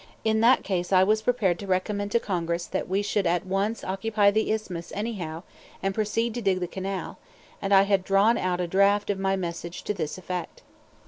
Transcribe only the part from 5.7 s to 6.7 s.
and proceed to dig the